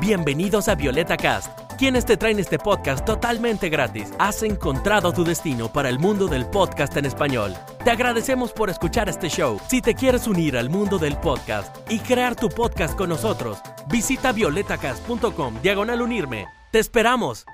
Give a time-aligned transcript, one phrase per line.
[0.00, 4.12] Bienvenidos a Violeta Cast, quienes te traen este podcast totalmente gratis.
[4.20, 7.54] Has encontrado tu destino para el mundo del podcast en español.
[7.84, 9.60] Te agradecemos por escuchar este show.
[9.68, 13.58] Si te quieres unir al mundo del podcast y crear tu podcast con nosotros,
[13.88, 16.46] visita violetacast.com diagonal unirme.
[16.70, 17.44] ¡Te esperamos!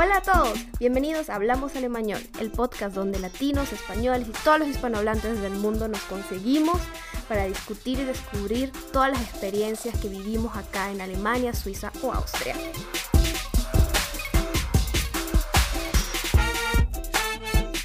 [0.00, 4.68] Hola a todos, bienvenidos a Hablamos Alemañol, el podcast donde latinos, españoles y todos los
[4.68, 6.80] hispanohablantes del mundo nos conseguimos
[7.28, 12.54] para discutir y descubrir todas las experiencias que vivimos acá en Alemania, Suiza o Austria.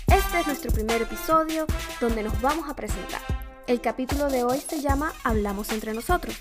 [0.05, 1.66] Este es nuestro primer episodio
[1.99, 3.21] donde nos vamos a presentar.
[3.66, 6.35] El capítulo de hoy se llama Hablamos entre nosotros,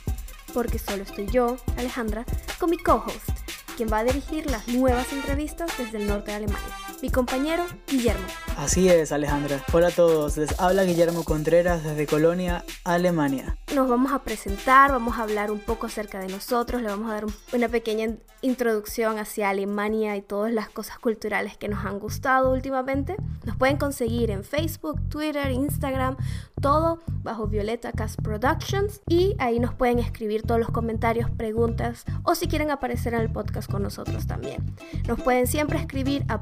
[0.52, 2.26] porque solo estoy yo, Alejandra,
[2.60, 3.30] con mi co-host,
[3.76, 8.24] quien va a dirigir las nuevas entrevistas desde el norte de Alemania, mi compañero Guillermo.
[8.56, 9.62] Así es, Alejandra.
[9.72, 13.56] Hola a todos, les habla Guillermo Contreras desde Colonia, Alemania.
[13.74, 17.14] Nos vamos a presentar, vamos a hablar un poco acerca de nosotros, le vamos a
[17.14, 22.52] dar una pequeña introducción hacia Alemania y todas las cosas culturales que nos han gustado
[22.52, 23.16] últimamente.
[23.44, 26.16] Nos pueden conseguir en Facebook, Twitter, Instagram,
[26.60, 32.34] todo bajo Violeta Cast Productions y ahí nos pueden escribir todos los comentarios, preguntas o
[32.34, 34.62] si quieren aparecer en el podcast con nosotros también.
[35.08, 36.40] Nos pueden siempre escribir a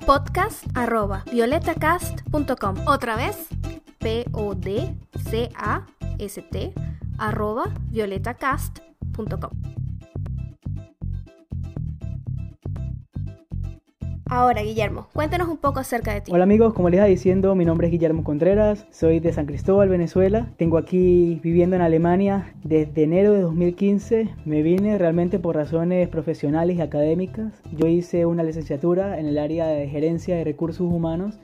[0.50, 2.86] podcast.violetacast.com.
[2.86, 3.48] Otra vez,
[3.98, 4.94] P-O-D-C-A-S-T
[7.18, 9.79] arroba violetacast.com.
[14.32, 16.30] Ahora, Guillermo, cuéntanos un poco acerca de ti.
[16.32, 19.88] Hola amigos, como les iba diciendo, mi nombre es Guillermo Contreras, soy de San Cristóbal,
[19.88, 20.52] Venezuela.
[20.56, 24.28] Tengo aquí viviendo en Alemania desde enero de 2015.
[24.44, 27.52] Me vine realmente por razones profesionales y académicas.
[27.72, 31.40] Yo hice una licenciatura en el área de gerencia de recursos humanos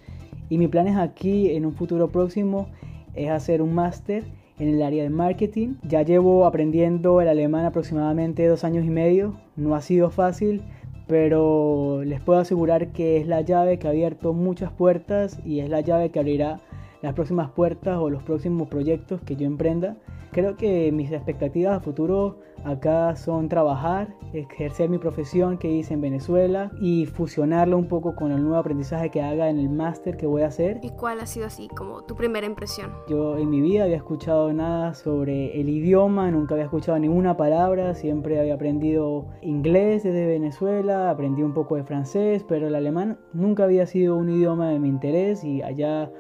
[0.49, 2.69] y mi plan es aquí en un futuro próximo
[3.17, 4.23] es hacer un máster
[4.61, 5.75] en el área de marketing.
[5.83, 9.35] Ya llevo aprendiendo el alemán aproximadamente dos años y medio.
[9.57, 10.63] No ha sido fácil,
[11.07, 15.69] pero les puedo asegurar que es la llave que ha abierto muchas puertas y es
[15.69, 16.61] la llave que abrirá
[17.07, 19.97] las próximas puertas o los próximos proyectos que yo emprenda.
[20.33, 26.01] Creo que mis expectativas a futuro acá son trabajar, ejercer mi profesión que hice en
[26.01, 30.27] Venezuela y fusionarlo un poco con el nuevo aprendizaje que haga en el máster que
[30.27, 30.81] voy a hacer.
[30.83, 32.91] ¿Y cuál ha sido así como tu primera impresión?
[33.09, 37.95] Yo en mi vida había escuchado nada sobre el idioma, nunca había escuchado ninguna palabra,
[37.95, 43.63] siempre había aprendido inglés desde Venezuela, aprendí un poco de francés, pero el alemán nunca
[43.63, 46.11] había sido un idioma de mi interés y allá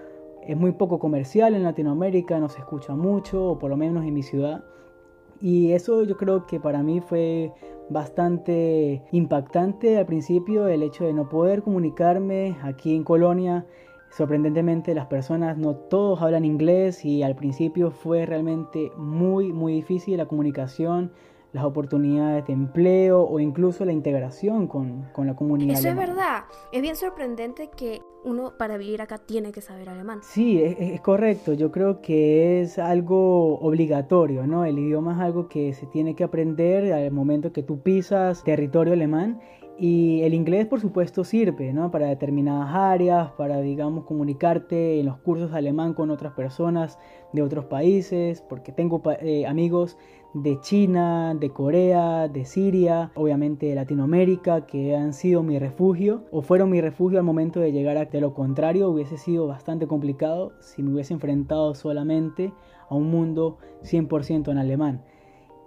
[0.47, 4.15] es muy poco comercial en Latinoamérica, no se escucha mucho, o por lo menos en
[4.15, 4.65] mi ciudad.
[5.41, 7.53] Y eso yo creo que para mí fue
[7.89, 13.67] bastante impactante al principio, el hecho de no poder comunicarme aquí en Colonia.
[14.11, 20.17] Sorprendentemente las personas no todos hablan inglés y al principio fue realmente muy muy difícil
[20.17, 21.11] la comunicación
[21.57, 25.79] las oportunidades de empleo o incluso la integración con, con la comunidad.
[25.79, 26.03] Eso alemana.
[26.03, 26.45] es verdad.
[26.71, 30.21] Es bien sorprendente que uno para vivir acá tiene que saber alemán.
[30.23, 31.55] Sí, es, es, correcto.
[31.55, 34.65] Yo creo que es algo obligatorio, ¿no?
[34.65, 38.93] El idioma es algo que se tiene que aprender al momento que tú pisas territorio
[38.93, 39.41] alemán.
[39.79, 41.91] Y el inglés, por supuesto, sirve, ¿no?
[41.91, 46.99] Para determinadas áreas, para, digamos, comunicarte en los cursos alemán con otras personas
[47.33, 49.99] de otros países, porque tengo eh, amigos
[50.43, 56.43] de China, de Corea, de Siria, obviamente de Latinoamérica, que han sido mi refugio o
[56.43, 60.53] fueron mi refugio al momento de llegar a de lo contrario hubiese sido bastante complicado
[60.61, 62.53] si me hubiese enfrentado solamente
[62.91, 65.03] a un mundo 100% en alemán.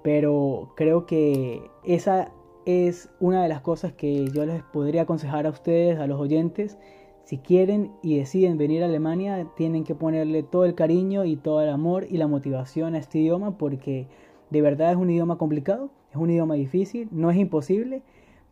[0.04, 2.32] Pero creo que esa
[2.68, 6.78] es una de las cosas que yo les podría aconsejar a ustedes, a los oyentes.
[7.24, 11.64] Si quieren y deciden venir a Alemania, tienen que ponerle todo el cariño y todo
[11.64, 14.08] el amor y la motivación a este idioma porque
[14.50, 18.02] de verdad es un idioma complicado, es un idioma difícil, no es imposible,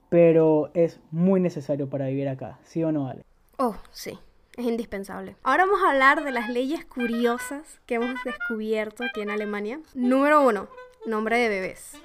[0.10, 3.24] pero es muy necesario para vivir acá, ¿sí o no, Ale?
[3.58, 4.18] Oh, sí,
[4.56, 5.36] es indispensable.
[5.44, 9.80] Ahora vamos a hablar de las leyes curiosas que hemos descubierto aquí en Alemania.
[9.96, 10.68] Número uno,
[11.06, 11.98] nombre de bebés.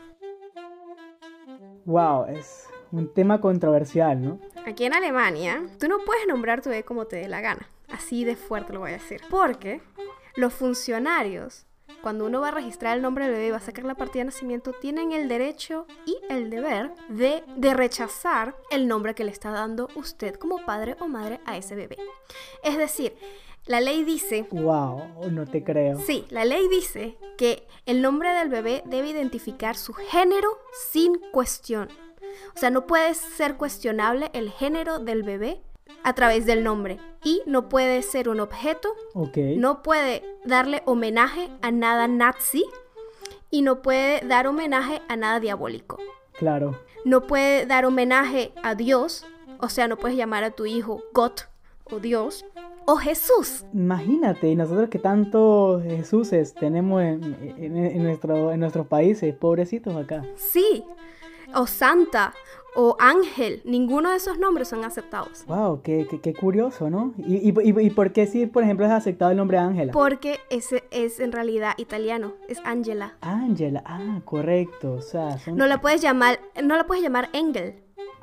[1.84, 4.38] Wow, es un tema controversial, ¿no?
[4.66, 7.68] Aquí en Alemania, tú no puedes nombrar tu bebé como te dé la gana.
[7.90, 9.20] Así de fuerte lo voy a decir.
[9.28, 9.80] Porque
[10.36, 11.66] los funcionarios
[12.02, 14.20] cuando uno va a registrar el nombre del bebé y va a sacar la partida
[14.20, 19.30] de nacimiento, tienen el derecho y el deber de, de, rechazar el nombre que le
[19.30, 21.96] está dando usted como padre o madre a ese bebé.
[22.62, 23.14] Es decir,
[23.66, 24.46] la ley dice...
[24.50, 25.30] ¡Wow!
[25.30, 25.98] No te creo.
[26.00, 30.58] Sí, la ley dice que el nombre del bebé debe identificar su género
[30.90, 31.88] sin cuestión.
[32.56, 35.62] O sea, no puede ser cuestionable el género del bebé
[36.04, 36.98] a través del nombre.
[37.24, 38.94] Y no puede ser un objeto,
[39.56, 42.64] no puede darle homenaje a nada nazi
[43.50, 45.98] y no puede dar homenaje a nada diabólico.
[46.38, 46.78] Claro.
[47.04, 49.24] No puede dar homenaje a Dios,
[49.60, 51.32] o sea, no puedes llamar a tu hijo God
[51.84, 52.44] o Dios
[52.86, 53.64] o Jesús.
[53.72, 57.22] Imagínate, y nosotros que tantos Jesuses tenemos en,
[57.58, 60.24] en- en nuestro, en nuestros países, pobrecitos acá.
[60.34, 60.82] Sí,
[61.54, 62.34] o Santa
[62.74, 65.44] o Ángel, ninguno de esos nombres son aceptados.
[65.46, 67.12] Wow, qué, qué, qué curioso, ¿no?
[67.18, 67.52] ¿Y, y,
[67.86, 69.92] y- por qué si, por ejemplo, es aceptado el nombre Ángela?
[69.92, 73.16] Porque ese es en realidad italiano, es Angela.
[73.20, 75.56] Ángela, ah, correcto, o sea, son...
[75.56, 77.74] No la puedes llamar, no la puedes llamar Engel,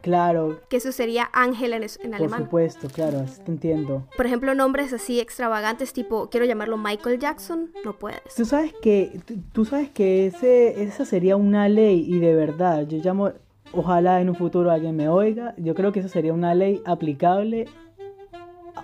[0.02, 2.44] Claro, que eso sería Ángel en, en por alemán.
[2.44, 4.08] supuesto, claro, así te entiendo.
[4.16, 8.22] Por ejemplo, nombres así extravagantes, tipo, quiero llamarlo Michael Jackson, no puedes.
[8.34, 9.20] Tú sabes que,
[9.52, 13.34] tú sabes que ese, esa sería una ley y de verdad, yo llamo,
[13.74, 17.68] ojalá en un futuro alguien me oiga, yo creo que esa sería una ley aplicable,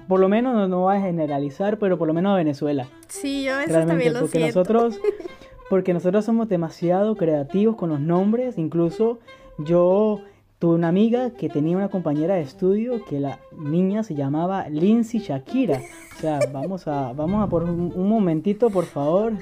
[0.08, 2.88] por lo menos no, no voy a generalizar, pero por lo menos a Venezuela.
[3.08, 4.60] Sí, yo eso realmente, también lo porque siento.
[4.60, 5.00] nosotros,
[5.70, 9.20] porque nosotros somos demasiado creativos con los nombres, incluso
[9.58, 10.22] yo
[10.60, 15.20] tuve una amiga que tenía una compañera de estudio que la niña se llamaba Lindsay
[15.20, 15.82] Shakira.
[16.18, 19.34] O sea, vamos a, vamos a por un, un momentito, por favor,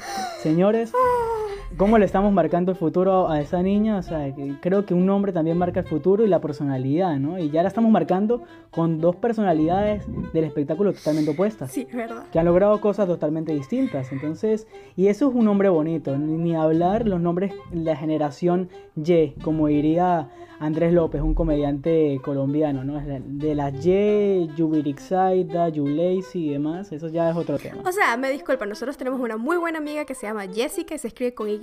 [0.42, 0.92] señores.
[1.76, 3.98] ¿Cómo le estamos marcando el futuro a esa niña?
[3.98, 4.32] O sea,
[4.62, 7.40] creo que un nombre también marca el futuro y la personalidad, ¿no?
[7.40, 12.26] Y ya la estamos marcando con dos personalidades del espectáculo totalmente opuestas Sí, es verdad.
[12.32, 14.12] que han logrado cosas totalmente distintas.
[14.12, 18.70] Entonces, y eso es un nombre bonito, ni, ni hablar los nombres de la generación
[18.96, 20.30] Y, como diría
[20.64, 23.02] Andrés López, un comediante colombiano, ¿no?
[23.02, 27.82] De las Y, Yubirixaida, Yulacy y demás, eso ya es otro tema.
[27.86, 31.00] O sea, me disculpa, nosotros tenemos una muy buena amiga que se llama Jessica y
[31.00, 31.60] se escribe con Y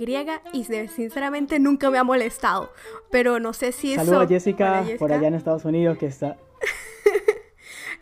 [0.53, 2.71] y sinceramente nunca me ha molestado.
[3.09, 4.05] Pero no sé si eso...
[4.05, 6.37] Saludos a Jessica, Hola, por allá en Estados Unidos que está...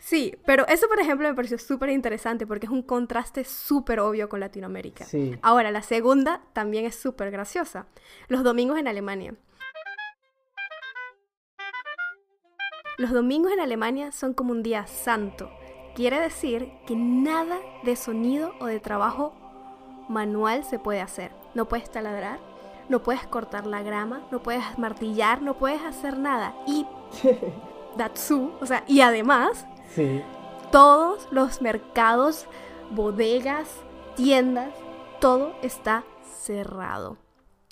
[0.00, 4.28] Sí, pero eso por ejemplo me pareció súper interesante porque es un contraste súper obvio
[4.28, 5.04] con Latinoamérica.
[5.04, 5.38] Sí.
[5.40, 7.86] Ahora, la segunda también es súper graciosa.
[8.26, 9.34] Los domingos en Alemania.
[13.00, 15.48] Los domingos en Alemania son como un día santo.
[15.94, 19.32] Quiere decir que nada de sonido o de trabajo
[20.10, 21.32] manual se puede hacer.
[21.54, 22.38] No puedes taladrar,
[22.90, 26.54] no puedes cortar la grama, no puedes martillar, no puedes hacer nada.
[26.66, 26.86] Y
[27.96, 29.64] Datsu, o sea, y además
[29.94, 30.20] Sí.
[30.70, 32.44] todos los mercados,
[32.90, 33.66] bodegas,
[34.14, 34.74] tiendas,
[35.22, 36.04] todo está
[36.42, 37.16] cerrado.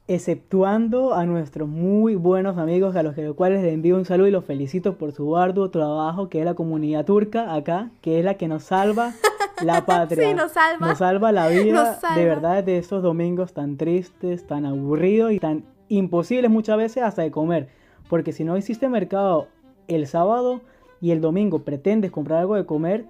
[0.09, 4.31] Exceptuando a nuestros muy buenos amigos a los que- cuales les envío un saludo y
[4.31, 8.35] los felicito por su arduo trabajo, que es la comunidad turca acá, que es la
[8.35, 9.13] que nos salva
[9.63, 10.29] la patria.
[10.31, 10.89] Sí, nos salva.
[10.89, 12.17] Nos salva la vida salva.
[12.17, 17.23] de verdad de estos domingos tan tristes, tan aburridos y tan imposibles muchas veces hasta
[17.23, 17.69] de comer.
[18.09, 19.49] Porque si no existe mercado
[19.89, 20.63] el sábado
[21.03, 23.05] y el domingo pretendes comprar algo de comer,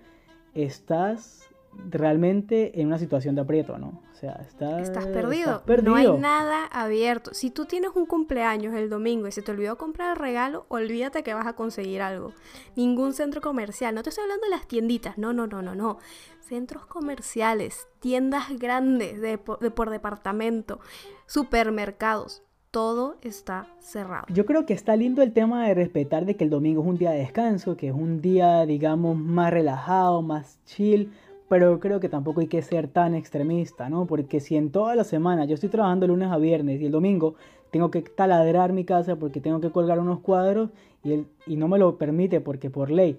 [0.54, 1.47] estás
[1.90, 4.02] realmente en una situación de aprieto, ¿no?
[4.12, 5.50] O sea, estás, Estás perdido.
[5.52, 5.90] estás perdido.
[5.90, 7.32] No hay nada abierto.
[7.34, 11.22] Si tú tienes un cumpleaños el domingo y se te olvidó comprar el regalo, olvídate
[11.22, 12.32] que vas a conseguir algo.
[12.76, 13.94] Ningún centro comercial.
[13.94, 15.18] No te estoy hablando de las tienditas.
[15.18, 15.98] No, no, no, no, no.
[16.40, 20.80] Centros comerciales, tiendas grandes de, de por departamento,
[21.26, 22.42] supermercados.
[22.70, 24.26] Todo está cerrado.
[24.28, 26.98] Yo creo que está lindo el tema de respetar de que el domingo es un
[26.98, 31.10] día de descanso, que es un día, digamos, más relajado, más chill,
[31.48, 34.06] pero creo que tampoco hay que ser tan extremista, ¿no?
[34.06, 37.34] Porque si en toda la semana yo estoy trabajando lunes a viernes y el domingo
[37.70, 40.70] tengo que taladrar mi casa porque tengo que colgar unos cuadros
[41.04, 43.18] y, el- y no me lo permite porque por ley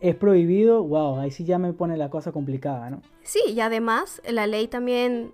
[0.00, 3.02] es prohibido, wow, ahí sí ya me pone la cosa complicada, ¿no?
[3.22, 5.32] Sí, y además la ley también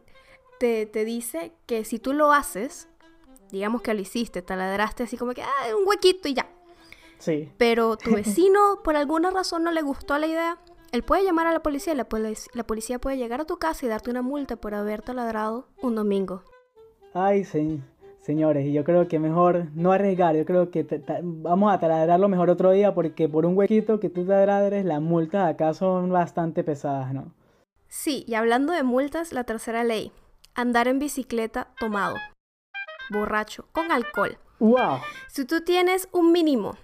[0.58, 2.88] te, te dice que si tú lo haces,
[3.52, 5.48] digamos que lo hiciste, taladraste así como que, ah,
[5.80, 6.46] un huequito y ya.
[7.18, 7.48] Sí.
[7.56, 10.58] pero tu vecino por alguna razón no le gustó la idea,
[10.92, 13.56] él puede llamar a la policía y la, polic- la policía puede llegar a tu
[13.58, 16.42] casa y darte una multa por haber taladrado un domingo.
[17.14, 17.78] Ay, se-
[18.20, 20.36] señores, y yo creo que mejor no arriesgar.
[20.36, 20.86] Yo creo que
[21.22, 25.48] vamos a taladrarlo mejor otro día porque por un huequito que tú taladres, las multas
[25.48, 27.32] acá son bastante pesadas, ¿no?
[27.88, 30.12] Sí, y hablando de multas, la tercera ley,
[30.54, 32.16] andar en bicicleta tomado,
[33.10, 34.38] borracho, con alcohol.
[34.58, 34.98] ¡Wow!
[35.28, 36.76] Si tú tienes un mínimo,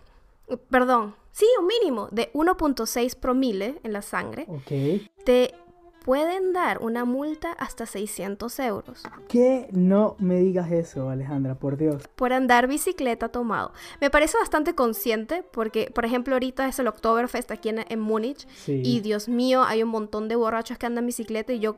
[0.71, 4.73] perdón, sí, un mínimo de 1.6 promile en la sangre, Ok.
[5.25, 5.55] te
[6.05, 9.03] pueden dar una multa hasta 600 euros.
[9.29, 12.09] Que no me digas eso, Alejandra, por Dios.
[12.17, 13.73] por andar bicicleta tomado.
[14.01, 18.47] Me parece bastante consciente porque, por ejemplo, ahorita es el Oktoberfest aquí en, en Múnich
[18.55, 18.81] Sí.
[18.85, 21.77] y Dios mío, hay un montón de borrachos que andan bicicleta y yo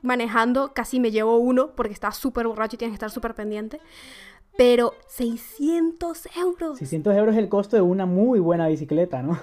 [0.00, 3.80] manejando casi me llevo uno porque está súper borracho y tienes que estar súper pendiente.
[4.58, 6.78] Pero 600 euros.
[6.78, 9.38] 600 euros es el costo de una muy buena bicicleta, ¿no?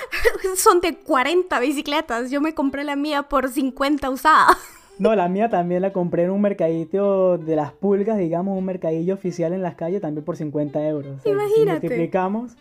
[0.56, 2.30] Son de 40 bicicletas.
[2.30, 4.46] Yo me compré la mía por 50 usada.
[5.00, 9.14] No, la mía también la compré en un mercadito de las pulgas, digamos, un mercadillo
[9.14, 11.24] oficial en las calles, también por 50 euros.
[11.24, 11.80] Imagínate.
[11.80, 12.52] Si multiplicamos,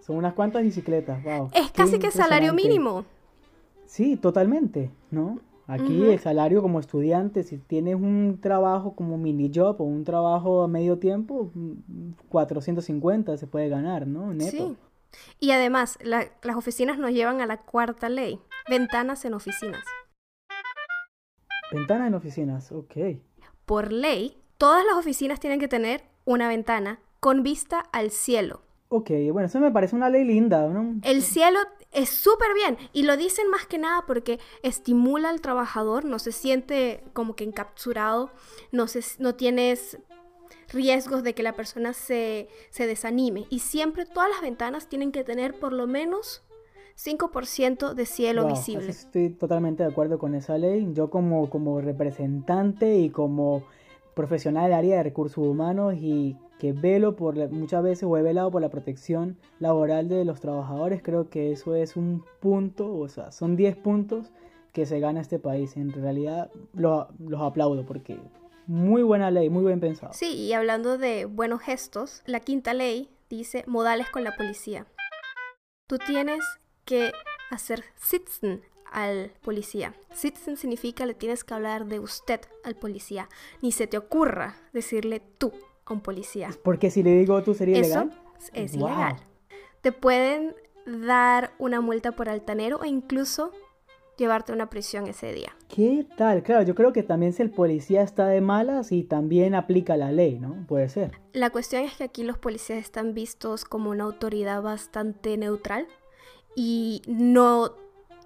[0.00, 1.48] son unas cuantas bicicletas, wow.
[1.54, 3.04] Es casi que salario mínimo.
[3.84, 5.38] Sí, totalmente, ¿no?
[5.68, 10.62] Aquí el salario como estudiante, si tienes un trabajo como mini job o un trabajo
[10.62, 11.50] a medio tiempo,
[12.28, 14.32] 450 mm, se puede ganar, ¿no?
[14.32, 14.50] Neto.
[14.50, 14.76] Sí.
[15.40, 19.82] Y además, las oficinas nos llevan a la cuarta ley, ventanas en oficinas.
[21.72, 22.96] Ventanas en oficinas, ok.
[23.64, 28.62] Por ley, todas las oficinas tienen que tener una ventana con vista al cielo.
[28.88, 31.00] Ok, bueno, eso me parece una ley linda, ¿no?
[31.02, 31.58] El cielo
[31.96, 36.30] es súper bien y lo dicen más que nada porque estimula al trabajador, no se
[36.30, 38.30] siente como que encapsurado,
[38.70, 39.98] no, se, no tienes
[40.68, 45.24] riesgos de que la persona se, se desanime y siempre todas las ventanas tienen que
[45.24, 46.42] tener por lo menos
[47.02, 48.90] 5% de cielo visible.
[48.90, 50.88] Estoy totalmente de acuerdo con esa ley.
[50.92, 53.64] Yo como, como representante y como
[54.14, 58.50] profesional del área de recursos humanos y que velo por muchas veces o he velado
[58.50, 63.30] por la protección laboral de los trabajadores, creo que eso es un punto, o sea,
[63.30, 64.32] son 10 puntos
[64.72, 65.76] que se gana este país.
[65.76, 68.18] En realidad los aplaudo porque
[68.66, 70.12] muy buena ley, muy bien pensado.
[70.12, 74.86] Sí, y hablando de buenos gestos, la quinta ley dice modales con la policía.
[75.86, 76.44] Tú tienes
[76.84, 77.12] que
[77.50, 79.94] hacer sitzen al policía.
[80.12, 83.28] Sitzen significa le tienes que hablar de usted al policía.
[83.62, 85.52] Ni se te ocurra decirle tú
[85.86, 86.50] a un policía.
[86.62, 88.08] Porque si le digo tú sería Eso
[88.52, 89.16] Es ilegal.
[89.80, 90.54] Te pueden
[90.86, 93.52] dar una multa por altanero e incluso
[94.16, 95.54] llevarte a una prisión ese día.
[95.68, 96.42] ¿Qué tal?
[96.42, 100.10] Claro, yo creo que también si el policía está de malas y también aplica la
[100.10, 100.64] ley, ¿no?
[100.66, 101.20] Puede ser.
[101.32, 105.86] La cuestión es que aquí los policías están vistos como una autoridad bastante neutral
[106.54, 107.74] y no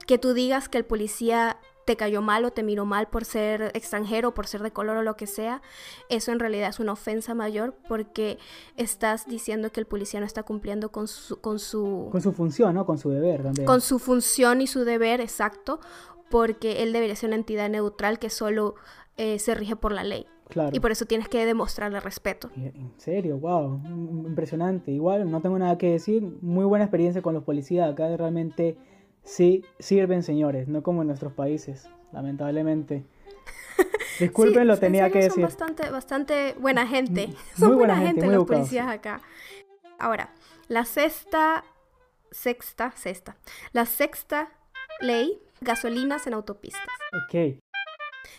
[0.07, 1.59] que tú digas que el policía
[1.91, 5.03] te cayó mal o te miró mal por ser extranjero, por ser de color o
[5.03, 5.61] lo que sea,
[6.09, 8.39] eso en realidad es una ofensa mayor porque
[8.77, 11.41] estás diciendo que el policía no está cumpliendo con su...
[11.41, 12.87] Con su, con su función, ¿no?
[12.87, 13.43] Con su deber.
[13.67, 15.81] Con su función y su deber, exacto,
[16.31, 18.77] porque él debería ser una entidad neutral que solo
[19.17, 20.29] eh, se rige por la ley.
[20.49, 20.71] Claro.
[20.73, 22.51] Y por eso tienes que demostrarle respeto.
[22.55, 23.81] En serio, wow,
[24.29, 24.93] impresionante.
[24.93, 26.23] Igual no tengo nada que decir.
[26.41, 27.91] Muy buena experiencia con los policías.
[27.91, 28.77] Acá realmente
[29.31, 33.05] sí sirven señores, no como en nuestros países, lamentablemente.
[34.21, 35.33] Disculpen, lo tenía que decir.
[35.33, 37.29] Son bastante, bastante buena gente.
[37.29, 39.23] Mm, son buena, gente, los policías acá.
[39.99, 40.35] Ahora,
[40.69, 41.65] la sexta,
[42.31, 43.37] sexta, sexta,
[43.73, 44.51] la sexta
[45.01, 46.83] ley, gasolinas en autopistas.
[47.27, 47.61] Ok.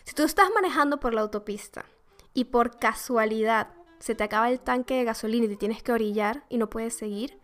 [0.04, 1.86] Si tú estás manejando por la autopista
[2.34, 3.70] y por casualidad
[4.00, 6.96] se te acaba el tanque de gasolina y te tienes que orillar y no puedes
[6.96, 7.41] seguir,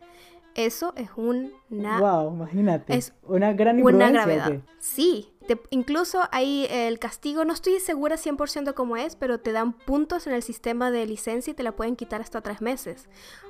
[0.57, 1.51] eso es una...
[1.99, 2.95] Wow, imagínate.
[2.95, 4.61] Es una gran Una gravedad.
[4.79, 5.33] Sí,
[5.69, 10.33] incluso ahí el castigo, no estoy segura 100% cómo es, pero te dan puntos en
[10.33, 13.07] el sistema de licencia y te la pueden quitar hasta tres meses.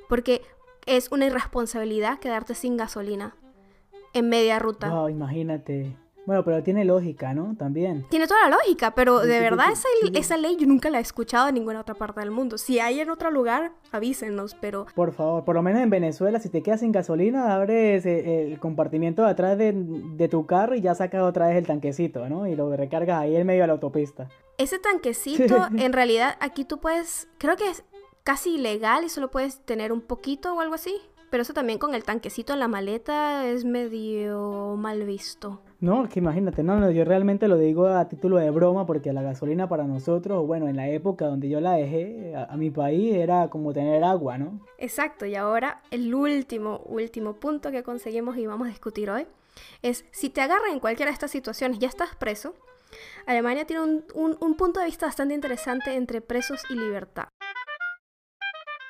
[0.10, 0.42] Porque
[0.86, 3.36] es una irresponsabilidad quedarte sin gasolina
[4.14, 4.90] en media ruta.
[4.90, 5.98] Wow, imagínate.
[6.28, 7.56] Bueno, pero tiene lógica, ¿no?
[7.56, 8.06] También.
[8.10, 11.48] Tiene toda la lógica, pero de verdad esa, esa, ley yo nunca la he escuchado
[11.48, 12.58] en ninguna otra parte del mundo.
[12.58, 14.88] Si hay en otro lugar, avísenos, pero...
[14.94, 18.60] Por favor, por lo menos en Venezuela, si te quedas sin gasolina, abres eh, el
[18.60, 22.46] compartimiento de atrás de, tu carro y ya sacas otra vez el tanquecito, ¿no?
[22.46, 24.28] Y lo recargas ahí en medio de la autopista.
[24.58, 27.30] Ese tanquecito, en realidad, aquí tú puedes...
[27.38, 27.86] Creo que es
[28.24, 30.94] casi ilegal y solo puedes tener un poquito o algo así.
[31.30, 35.62] Pero eso también con el tanquecito en la maleta es medio mal visto.
[35.80, 39.22] No, que imagínate, no, no, yo realmente lo digo a título de broma porque la
[39.22, 43.50] gasolina para nosotros, bueno, en la época donde yo la dejé, a, mi país era
[43.50, 44.60] como tener agua, ¿no?
[44.80, 49.28] Exacto, y ahora el último, último punto que conseguimos y vamos a discutir hoy
[49.84, 52.56] es si te agarran en cualquiera de estas situaciones, ya estás preso.
[53.28, 57.28] Alemania tiene un, un punto de vista bastante interesante entre presos y libertad.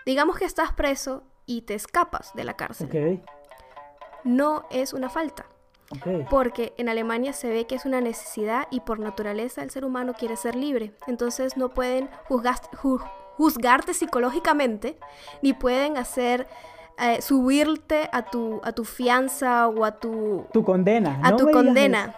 [0.05, 3.21] Digamos que estás preso y te escapas de la cárcel.
[4.23, 5.47] No es una falta.
[6.29, 10.13] Porque en Alemania se ve que es una necesidad y por naturaleza el ser humano
[10.13, 10.93] quiere ser libre.
[11.07, 12.09] Entonces no pueden
[13.37, 14.97] juzgarte psicológicamente
[15.41, 16.47] ni pueden hacer
[16.99, 20.45] eh, subirte a tu, a tu fianza o a tu...
[20.51, 21.19] Tu condena.
[21.23, 22.15] A tu condena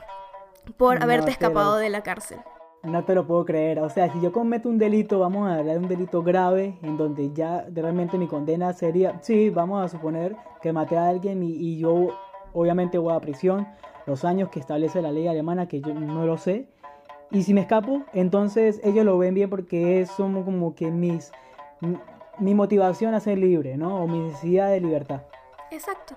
[0.78, 2.40] por haberte escapado de la cárcel.
[2.84, 3.80] No te lo puedo creer.
[3.80, 6.98] O sea, si yo cometo un delito, vamos a hablar de un delito grave, en
[6.98, 11.78] donde ya realmente mi condena sería, sí, vamos a suponer que maté a alguien y,
[11.78, 12.10] yo
[12.54, 13.68] obviamente voy a prisión,
[14.06, 16.68] los años que establece la ley alemana, que yo no lo sé.
[17.32, 21.32] Y si me escapo, entonces ellos lo ven bien porque son como que mis
[22.40, 24.04] mi motivación a ser libre, ¿no?
[24.04, 25.22] O mi necesidad de libertad.
[25.72, 26.16] Exacto.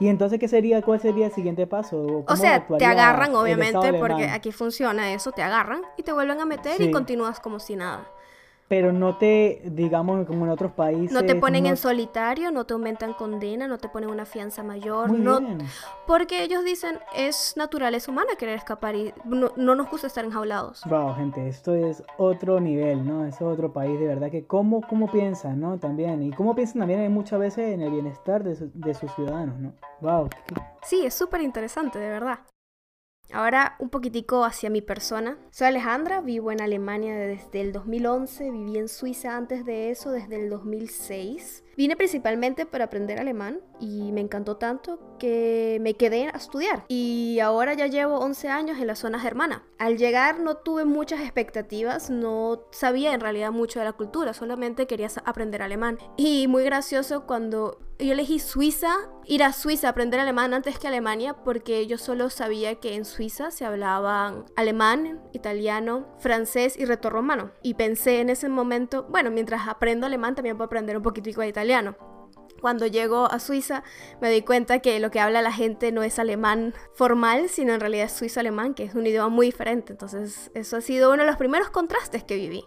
[0.00, 2.24] Y entonces, ¿qué sería, cuál sería el siguiente paso?
[2.26, 6.44] O sea, te agarran, obviamente, porque aquí funciona eso, te agarran y te vuelven a
[6.44, 8.08] meter y continúas como si nada
[8.68, 11.10] pero no te, digamos, como en otros países.
[11.10, 15.10] No te ponen en solitario, no te aumentan condena, no te ponen una fianza mayor,
[15.10, 15.40] no,
[16.06, 20.82] porque ellos dicen es naturaleza humana querer escapar y no, nos gusta estar enjaulados.
[20.84, 23.24] Wow, gente, esto es otro nivel, ¿no?
[23.24, 25.78] Es otro país, de verdad que cómo, cómo piensan, ¿no?
[25.78, 29.72] También, y cómo piensan también muchas veces en el bienestar de, de sus ciudadanos, ¿no?
[30.00, 30.28] Wow.
[30.82, 32.40] Sí, es súper interesante, de verdad.
[33.30, 35.36] Ahora un poquitico hacia mi persona.
[35.50, 40.36] Soy Alejandra, vivo en Alemania desde el 2011, viví en Suiza antes de eso desde
[40.36, 41.62] el 2006.
[41.78, 46.84] Vine principalmente para aprender alemán y me encantó tanto que me quedé a estudiar.
[46.88, 49.62] Y ahora ya llevo 11 años en la zona germana.
[49.78, 54.88] Al llegar no tuve muchas expectativas, no sabía en realidad mucho de la cultura, solamente
[54.88, 55.98] quería aprender alemán.
[56.16, 58.94] Y muy gracioso cuando yo elegí Suiza,
[59.24, 63.04] ir a Suiza a aprender alemán antes que Alemania porque yo solo sabía que en
[63.04, 67.50] Suiza se hablaban alemán, italiano, francés y retorromano.
[67.60, 71.48] Y pensé en ese momento, bueno, mientras aprendo alemán también puedo aprender un poquitico de
[71.48, 71.67] italiano
[72.60, 73.82] cuando llego a Suiza
[74.20, 77.80] me di cuenta que lo que habla la gente no es alemán formal, sino en
[77.80, 79.92] realidad suizo-alemán, que es un idioma muy diferente.
[79.92, 82.64] Entonces eso ha sido uno de los primeros contrastes que viví.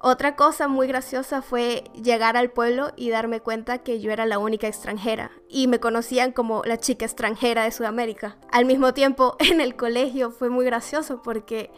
[0.00, 4.38] Otra cosa muy graciosa fue llegar al pueblo y darme cuenta que yo era la
[4.38, 8.36] única extranjera y me conocían como la chica extranjera de Sudamérica.
[8.52, 11.70] Al mismo tiempo, en el colegio fue muy gracioso porque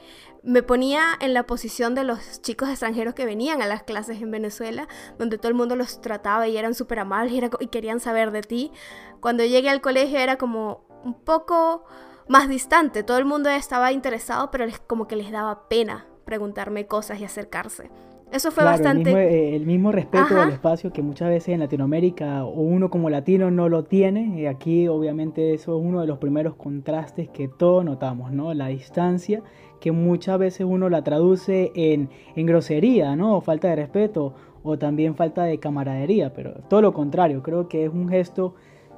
[0.43, 4.31] me ponía en la posición de los chicos extranjeros que venían a las clases en
[4.31, 8.31] Venezuela, donde todo el mundo los trataba y eran súper amables y, y, querían saber
[8.31, 8.73] de ti.
[9.21, 11.85] Cuando llegué al colegio era como un poco
[12.29, 17.21] más distante, todo el mundo estaba interesado, pero como que les daba pena preguntarme cosas
[17.21, 17.91] y acercarse.
[18.33, 19.11] Eso fue bastante...
[19.11, 23.51] Eh, el mismo, respeto del espacio que muchas veces en Latinoamérica o uno como latino
[23.51, 24.41] no lo tiene.
[24.41, 28.53] Y aquí obviamente eso es uno de los primeros contrastes que todos notamos, ¿no?
[28.55, 29.43] La distancia
[29.81, 33.37] que muchas veces uno la traduce en, en grosería, ¿no?
[33.37, 37.85] O falta de respeto o también falta de camaradería, pero todo lo contrario, creo que
[37.85, 38.55] es un gesto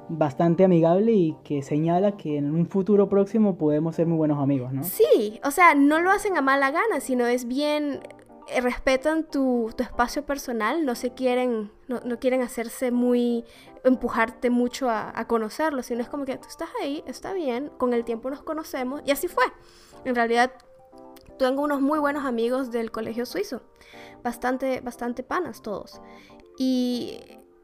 [0.09, 4.73] bastante amigable y que señala que en un futuro próximo podemos ser muy buenos amigos,
[4.73, 4.83] ¿no?
[4.83, 8.20] Sí, o sea, no lo hacen a mala gana, sino es bien eh,
[8.61, 13.45] respetan tu, espacio personal, no se quieren, no, quieren hacerse muy,
[13.83, 17.93] empujarte mucho a, a, conocerlo, sino es como que tú estás ahí, está bien, con
[17.93, 19.45] el tiempo nos conocemos y así fue.
[20.05, 20.51] En realidad
[21.37, 23.61] tengo unos muy buenos amigos del colegio suizo,
[24.23, 26.01] bastante, bastante panas todos.
[26.57, 27.19] Y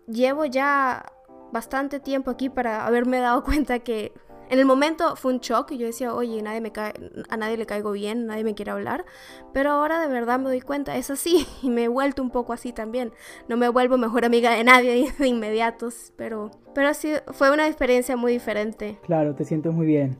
[0.07, 1.05] llevo ya
[1.51, 4.13] bastante tiempo aquí para haberme dado cuenta que
[4.49, 6.93] en el momento fue un shock y yo decía, oye, nadie me cae,
[7.29, 9.05] a nadie le caigo bien, nadie me quiere hablar.
[9.53, 12.53] Pero ahora de verdad me doy cuenta, es así y me he vuelto un poco
[12.53, 13.11] así también.
[13.47, 18.15] No me vuelvo mejor amiga de nadie de inmediatos, pero, pero sí, fue una experiencia
[18.15, 18.99] muy diferente.
[19.03, 20.17] Claro, te siento muy bien.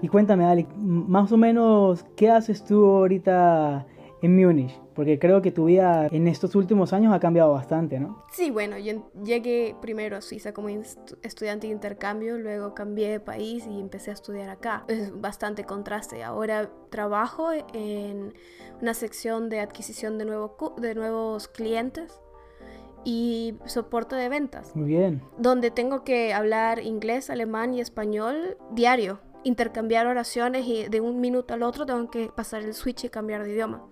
[0.00, 3.86] Y cuéntame, Ali, más o menos, ¿qué haces tú ahorita
[4.22, 4.72] en Múnich?
[4.98, 8.24] Porque creo que tu vida en estos últimos años ha cambiado bastante, ¿no?
[8.32, 13.64] Sí, bueno, yo llegué primero a Suiza como estudiante de intercambio, luego cambié de país
[13.70, 14.82] y empecé a estudiar acá.
[14.88, 16.24] Es bastante contraste.
[16.24, 18.34] Ahora trabajo en
[18.82, 22.20] una sección de adquisición de, nuevo, de nuevos clientes
[23.04, 24.74] y soporte de ventas.
[24.74, 25.22] Muy bien.
[25.38, 31.54] Donde tengo que hablar inglés, alemán y español diario intercambiar oraciones y de un minuto
[31.54, 33.84] al otro tengo que pasar el switch y cambiar de idioma.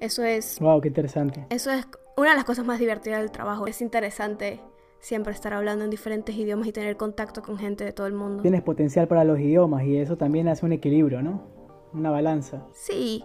[0.00, 0.58] Eso es...
[0.60, 0.80] ¡Wow!
[0.80, 1.46] ¡Qué interesante!
[1.50, 1.86] Eso es
[2.16, 3.66] una de las cosas más divertidas del trabajo.
[3.66, 4.60] Es interesante
[5.00, 8.42] siempre estar hablando en diferentes idiomas y tener contacto con gente de todo el mundo.
[8.42, 11.42] Tienes potencial para los idiomas y eso también hace un equilibrio, ¿no?
[11.92, 12.66] Una balanza.
[12.72, 13.24] Sí,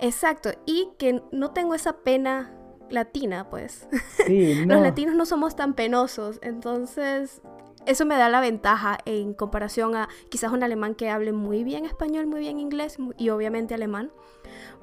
[0.00, 0.50] exacto.
[0.66, 2.52] Y que no tengo esa pena
[2.90, 3.88] latina, pues.
[4.26, 7.40] Sí, Los latinos no somos tan penosos, entonces
[7.86, 11.84] eso me da la ventaja en comparación a quizás un alemán que hable muy bien
[11.84, 14.12] español, muy bien inglés y obviamente alemán,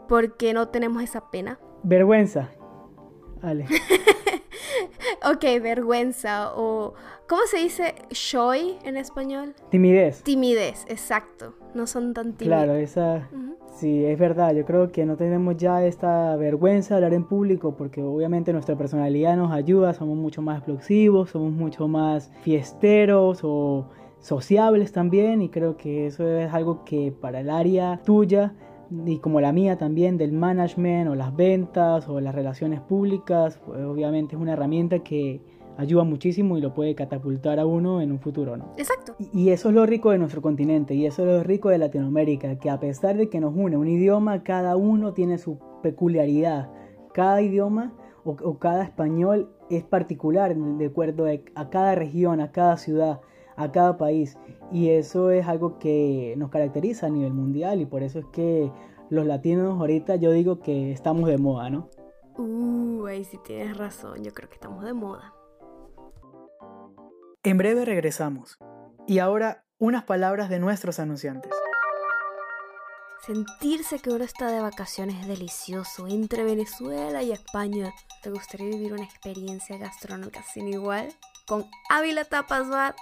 [0.07, 1.59] porque no tenemos esa pena.
[1.83, 2.49] Vergüenza.
[3.41, 3.65] Vale.
[5.25, 6.93] ok, vergüenza o
[7.27, 9.55] ¿cómo se dice shoy en español?
[9.69, 10.23] Timidez.
[10.23, 11.55] Timidez, exacto.
[11.73, 12.63] No son tan tímidos.
[12.63, 13.29] Claro, esa
[13.79, 17.75] Sí, es verdad, yo creo que no tenemos ya esta vergüenza de hablar en público
[17.77, 23.85] porque obviamente nuestra personalidad nos ayuda, somos mucho más explosivos, somos mucho más fiesteros o
[24.19, 28.53] sociables también y creo que eso es algo que para el área tuya
[29.05, 33.79] y como la mía también del management o las ventas o las relaciones públicas, pues
[33.85, 35.41] obviamente es una herramienta que
[35.79, 38.73] ayuda muchísimo y lo puede catapultar a uno en un futuro, ¿no?
[38.77, 39.15] Exacto.
[39.17, 42.59] Y, eso es lo rico de nuestro continente y eso es lo rico de Latinoamérica,
[42.59, 46.69] que a pesar de que nos une un idioma, cada uno tiene su peculiaridad.
[47.13, 47.93] Cada idioma
[48.25, 53.21] o, cada español es particular de acuerdo a cada región, a cada ciudad,
[53.55, 54.37] a cada país.
[54.73, 58.69] Y eso es algo que nos caracteriza a nivel mundial y por eso es que
[59.09, 61.87] los latinos ahorita yo digo que estamos de moda, ¿no?
[62.37, 65.38] Uh, ahí sí tienes razón, yo creo que estamos de moda.
[67.49, 68.59] En breve regresamos.
[69.07, 71.51] Y ahora unas palabras de nuestros anunciantes.
[73.25, 76.05] Sentirse que uno está de vacaciones es delicioso.
[76.05, 81.09] Entre Venezuela y España, ¿te gustaría vivir una experiencia gastronómica sin igual?
[81.47, 82.95] Con Ávila Tapas Bar,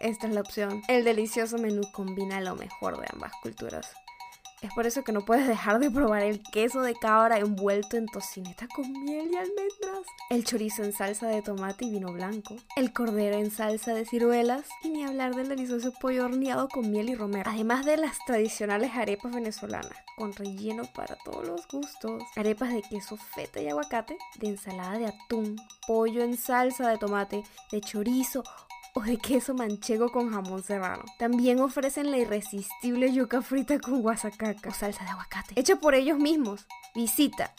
[0.00, 0.80] esta es la opción.
[0.88, 3.92] El delicioso menú combina lo mejor de ambas culturas.
[4.64, 8.06] Es por eso que no puedes dejar de probar el queso de cabra envuelto en
[8.06, 12.90] tocineta con miel y almendras, el chorizo en salsa de tomate y vino blanco, el
[12.94, 17.14] cordero en salsa de ciruelas y ni hablar del delicioso pollo horneado con miel y
[17.14, 22.80] romero, además de las tradicionales arepas venezolanas con relleno para todos los gustos, arepas de
[22.80, 28.42] queso feta y aguacate, de ensalada de atún, pollo en salsa de tomate, de chorizo
[28.94, 31.04] o de queso manchego con jamón serrano.
[31.18, 36.18] También ofrecen la irresistible yuca frita con guasacaca o salsa de aguacate, hecha por ellos
[36.18, 36.66] mismos.
[36.94, 37.52] Visita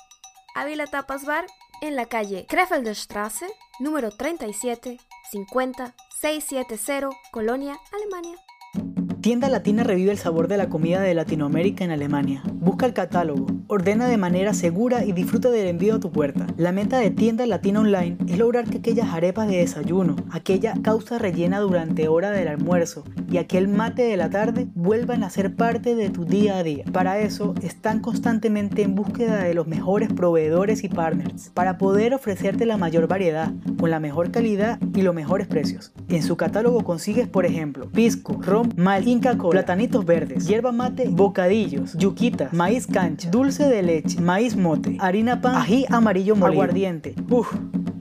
[0.55, 1.45] Ávila Tapas Bar
[1.81, 3.47] en la calle Krefelderstraße,
[3.79, 4.97] número 37,
[5.31, 9.04] 50, 670, Colonia, Alemania.
[9.25, 12.43] Tienda Latina revive el sabor de la comida de Latinoamérica en Alemania.
[12.53, 16.45] Busca el catálogo, ordena de manera segura y disfruta del envío a tu puerta.
[16.57, 21.17] La meta de Tienda Latina Online es lograr que aquellas arepas de desayuno, aquella causa
[21.17, 25.95] rellena durante hora del almuerzo y aquel mate de la tarde vuelvan a ser parte
[25.95, 26.85] de tu día a día.
[26.93, 32.67] Para eso están constantemente en búsqueda de los mejores proveedores y partners para poder ofrecerte
[32.67, 35.93] la mayor variedad, con la mejor calidad y los mejores precios.
[36.09, 41.93] En su catálogo consigues, por ejemplo, pisco, rom, mal Inca platanitos verdes, hierba mate, bocadillos,
[41.93, 47.55] yuquitas, maíz cancha, dulce de leche, maíz mote, harina pan, ají amarillo molido, aguardiente, uff,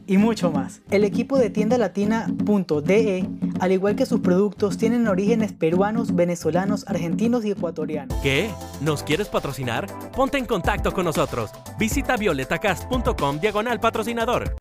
[0.08, 0.82] y mucho más.
[0.90, 3.28] El equipo de tienda latina.de,
[3.60, 8.18] al igual que sus productos, tienen orígenes peruanos, venezolanos, argentinos y ecuatorianos.
[8.20, 8.50] ¿Qué?
[8.80, 9.86] ¿Nos quieres patrocinar?
[10.16, 11.52] Ponte en contacto con nosotros.
[11.78, 14.56] Visita violetacast.com diagonal patrocinador.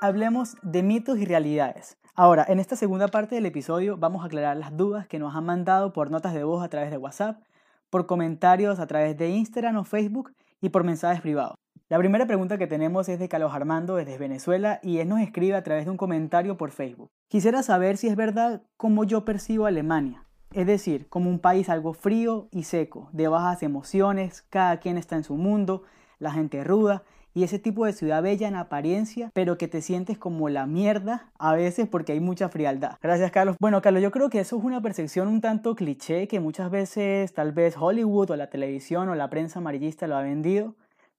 [0.00, 1.96] Hablemos de mitos y realidades.
[2.16, 5.46] Ahora, en esta segunda parte del episodio vamos a aclarar las dudas que nos han
[5.46, 7.42] mandado por notas de voz a través de WhatsApp,
[7.90, 11.56] por comentarios a través de Instagram o Facebook y por mensajes privados.
[11.88, 15.56] La primera pregunta que tenemos es de Carlos Armando desde Venezuela y él nos escribe
[15.56, 17.10] a través de un comentario por Facebook.
[17.26, 21.94] Quisiera saber si es verdad cómo yo percibo Alemania, es decir, como un país algo
[21.94, 25.82] frío y seco, de bajas emociones, cada quien está en su mundo,
[26.20, 27.02] la gente ruda
[27.34, 31.30] y ese tipo de ciudad bella en apariencia, pero que te sientes como la mierda
[31.38, 32.96] a veces porque hay mucha frialdad.
[33.02, 33.56] Gracias, Carlos.
[33.60, 37.34] Bueno, Carlos, yo creo que eso es una percepción un tanto cliché que muchas veces
[37.34, 40.74] tal vez Hollywood o la televisión o la prensa amarillista lo ha vendido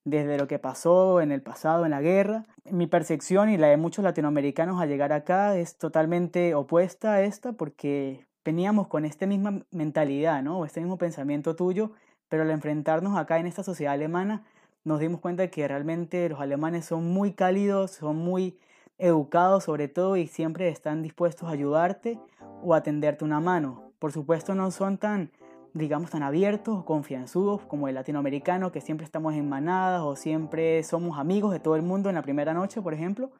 [0.05, 2.45] desde lo que pasó en el pasado, en la guerra.
[2.71, 7.53] Mi percepción y la de muchos latinoamericanos al llegar acá es totalmente opuesta a esta
[7.53, 10.59] porque veníamos con esta misma mentalidad, ¿no?
[10.59, 11.91] O este mismo pensamiento tuyo,
[12.29, 14.43] pero al enfrentarnos acá en esta sociedad alemana
[14.85, 18.57] nos dimos cuenta que realmente los alemanes son muy cálidos, son muy
[18.97, 22.19] educados sobre todo y siempre están dispuestos a ayudarte
[22.61, 23.91] o a tenderte una mano.
[23.99, 25.31] Por supuesto no son tan,
[25.73, 30.83] digamos, tan abiertos o confianzudos como el latinoamericano, que siempre estamos en manadas o siempre
[30.83, 33.31] somos amigos de todo el mundo en la primera noche, por ejemplo.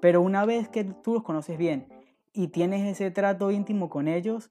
[0.00, 1.86] Pero una vez que tú los conoces bien
[2.32, 4.50] y tienes ese trato íntimo con ellos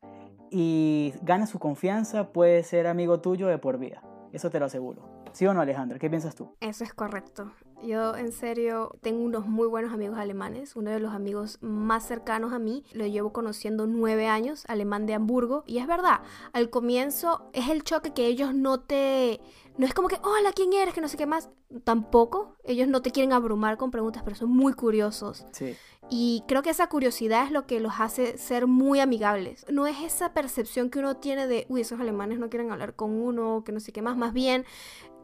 [0.49, 4.01] y ganas su confianza, puede ser amigo tuyo de por vida.
[4.31, 5.16] Eso te lo aseguro.
[5.37, 5.99] ¿Sí o no, Alejandra?
[5.99, 6.55] ¿Qué piensas tú?
[6.61, 7.51] Eso es correcto.
[7.83, 10.75] Yo en serio tengo unos muy buenos amigos alemanes.
[10.75, 15.13] Uno de los amigos más cercanos a mí lo llevo conociendo nueve años, alemán de
[15.13, 15.63] Hamburgo.
[15.67, 16.21] Y es verdad,
[16.53, 19.39] al comienzo es el choque que ellos no te...
[19.77, 20.95] No es como que, hola, ¿quién eres?
[20.95, 21.51] Que no sé qué más.
[21.83, 22.55] Tampoco.
[22.63, 25.45] Ellos no te quieren abrumar con preguntas, pero son muy curiosos.
[25.51, 25.75] Sí.
[26.09, 29.67] Y creo que esa curiosidad es lo que los hace ser muy amigables.
[29.69, 33.11] No es esa percepción que uno tiene de, uy, esos alemanes no quieren hablar con
[33.11, 34.17] uno, que no sé qué más.
[34.17, 34.65] Más bien,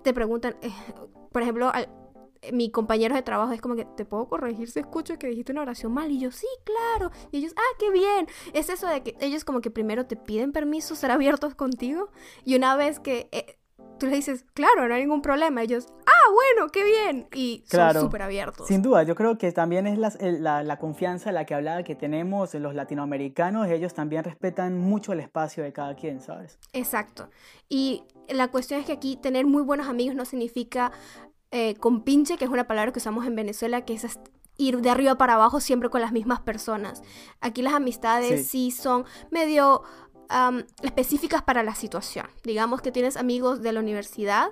[0.03, 0.71] te preguntan, eh,
[1.31, 1.71] por ejemplo,
[2.51, 5.61] mi compañero de trabajo es como que, ¿te puedo corregir si escucho que dijiste una
[5.61, 6.11] oración mal?
[6.11, 7.11] Y yo, sí, claro.
[7.31, 8.27] Y ellos, ah, qué bien.
[8.53, 12.09] Es eso de que ellos como que primero te piden permiso, ser abiertos contigo.
[12.43, 13.57] Y una vez que eh,
[13.99, 17.27] tú le dices, claro, no hay ningún problema, ellos, ah, bueno, qué bien.
[17.34, 18.67] Y son súper abiertos.
[18.67, 22.56] Sin duda, yo creo que también es la, la, confianza la que hablaba que tenemos
[22.56, 23.67] en los latinoamericanos.
[23.67, 26.60] Ellos también respetan mucho el espacio de cada quien, ¿sabes?
[26.73, 27.29] Exacto.
[27.69, 30.91] Y la cuestión es que aquí tener muy buenos amigos no significa
[31.51, 34.19] eh, compinche, que es una palabra que usamos en Venezuela, que es
[34.58, 37.01] ir de arriba para abajo siempre con las mismas personas.
[37.41, 39.84] Aquí las amistades sí son medio
[40.81, 42.27] específicas para la situación.
[42.43, 44.51] Digamos que tienes amigos de la universidad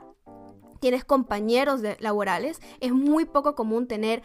[0.81, 4.23] tienes compañeros laborales, es muy poco común tener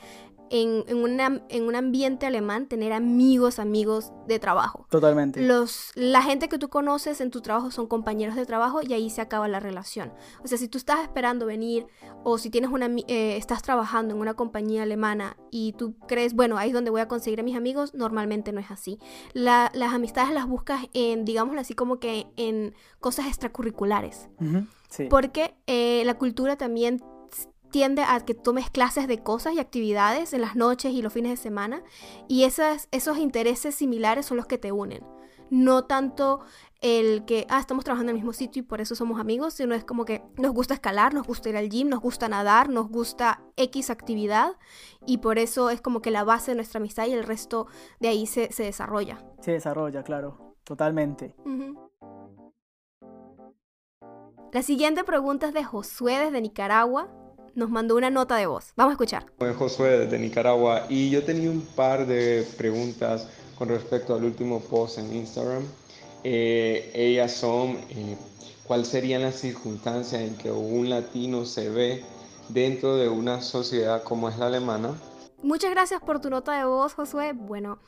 [0.50, 4.86] en, en, un ambiente alemán tener amigos, amigos de trabajo.
[4.90, 5.42] Totalmente.
[5.42, 9.10] Los, la gente que tú conoces en tu trabajo son compañeros de trabajo y ahí
[9.10, 10.12] se acaba la relación.
[10.42, 11.86] O sea, si tú estás esperando venir
[12.24, 16.58] o si tienes una, eh, estás trabajando en una compañía alemana y tú crees, bueno,
[16.58, 18.98] ahí es donde voy a conseguir a mis amigos, normalmente no es así.
[19.34, 24.28] las amistades las buscas en, digámoslo así, como que en cosas extracurriculares.
[25.10, 27.02] Porque eh, la cultura también
[27.70, 31.32] tiende a que tomes clases de cosas y actividades en las noches y los fines
[31.32, 31.82] de semana
[32.28, 35.04] y esas, esos intereses similares son los que te unen.
[35.48, 36.40] No tanto
[36.80, 39.74] el que, ah, estamos trabajando en el mismo sitio y por eso somos amigos, sino
[39.74, 42.88] es como que nos gusta escalar, nos gusta ir al gym, nos gusta nadar, nos
[42.88, 44.52] gusta X actividad
[45.06, 47.66] y por eso es como que la base de nuestra amistad y el resto
[48.00, 49.24] de ahí se, desarrolla.
[49.40, 51.36] Se desarrolla, claro, totalmente.
[54.52, 57.08] La siguiente pregunta es de Josué desde Nicaragua
[57.56, 58.72] nos mandó una nota de voz.
[58.76, 59.26] Vamos a escuchar.
[59.38, 64.60] Soy Josué de Nicaragua y yo tenía un par de preguntas con respecto al último
[64.60, 65.64] post en Instagram.
[66.22, 68.16] Eh, ellas son, eh,
[68.64, 72.04] ¿cuáles serían las circunstancias en que un latino se ve
[72.48, 74.94] dentro de una sociedad como es la alemana?
[75.42, 77.32] Muchas gracias por tu nota de voz, Josué.
[77.32, 77.78] Bueno,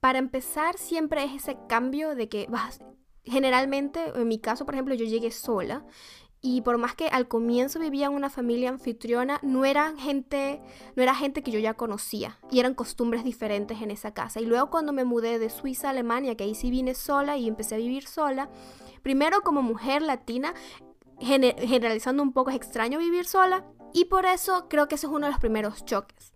[0.00, 2.80] para empezar, siempre es ese cambio de que vas,
[3.24, 5.84] generalmente, en mi caso, por ejemplo, yo llegué sola
[6.40, 10.60] y por más que al comienzo vivía en una familia anfitriona, no eran gente,
[10.94, 14.40] no era gente que yo ya conocía y eran costumbres diferentes en esa casa.
[14.40, 17.48] Y luego cuando me mudé de Suiza a Alemania, que ahí sí vine sola y
[17.48, 18.48] empecé a vivir sola,
[19.02, 20.54] primero como mujer latina,
[21.20, 25.26] generalizando un poco es extraño vivir sola y por eso creo que ese es uno
[25.26, 26.34] de los primeros choques.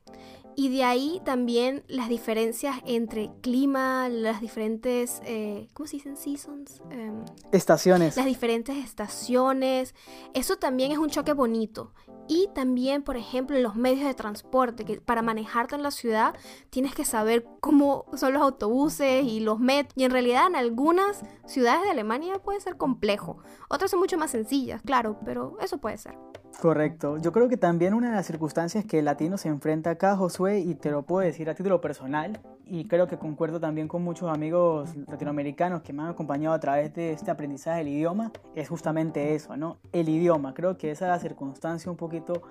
[0.54, 6.16] Y de ahí también las diferencias entre clima, las diferentes, eh, ¿cómo se dicen?
[6.16, 6.82] Seasons.
[6.90, 8.16] Em, estaciones.
[8.16, 9.94] Las diferentes estaciones.
[10.34, 11.92] Eso también es un choque bonito.
[12.28, 16.34] Y también, por ejemplo, los medios de transporte, que para manejarte en la ciudad
[16.70, 19.92] tienes que saber cómo son los autobuses y los metros.
[19.96, 23.38] Y en realidad en algunas ciudades de Alemania puede ser complejo.
[23.68, 26.16] Otras son mucho más sencillas, claro, pero eso puede ser.
[26.60, 27.18] Correcto.
[27.18, 30.60] Yo creo que también una de las circunstancias que el latino se enfrenta acá, Josué,
[30.60, 34.30] y te lo puedo decir a título personal, y creo que concuerdo también con muchos
[34.30, 39.34] amigos latinoamericanos que me han acompañado a través de este aprendizaje del idioma, es justamente
[39.34, 39.78] eso, ¿no?
[39.92, 40.54] El idioma.
[40.54, 42.42] Creo que esa es la circunstancia un poquito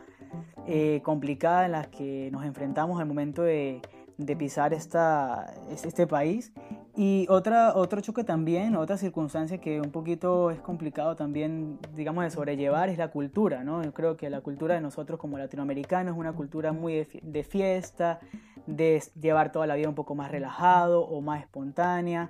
[0.68, 3.82] eh, complicada en la que nos enfrentamos al momento de,
[4.26, 6.52] de pisar esta, este país.
[6.96, 12.32] Y otra, otro choque también, otra circunstancia que un poquito es complicado también, digamos, de
[12.32, 13.84] sobrellevar es la cultura, ¿no?
[13.84, 18.20] Yo creo que la cultura de nosotros como latinoamericanos es una cultura muy de fiesta,
[18.68, 22.30] de llevar toda la vida un poco más relajado o más espontánea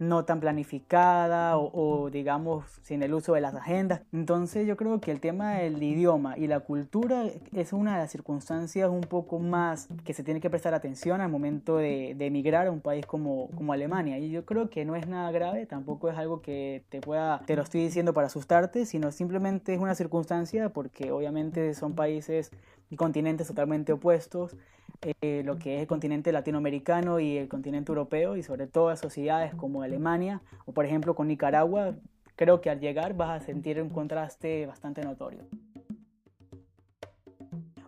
[0.00, 4.00] no tan planificada o, digamos sin el uso de las agendas.
[4.12, 8.10] Entonces yo creo que el tema del idioma y la cultura es una de las
[8.10, 12.70] circunstancias un poco más que se tiene que prestar atención al momento de, emigrar a
[12.70, 14.18] un país como, como Alemania.
[14.18, 17.54] Y yo creo que no es nada grave, tampoco es algo que te pueda, te
[17.54, 22.50] lo estoy diciendo para asustarte, sino simplemente es una circunstancia porque obviamente son países
[22.96, 24.56] continentes totalmente opuestos
[25.02, 28.96] eh, lo que es el continente latinoamericano y el continente europeo y sobre todo a
[28.96, 31.94] sociedades como Alemania o por ejemplo con Nicaragua,
[32.36, 35.40] creo que al llegar vas a sentir un contraste bastante notorio.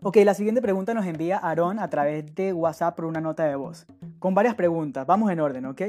[0.01, 3.57] Ok, la siguiente pregunta nos envía Aaron a través de WhatsApp por una nota de
[3.57, 3.87] voz,
[4.19, 5.07] con varias preguntas.
[5.07, 5.83] Vamos en orden, ¿ok?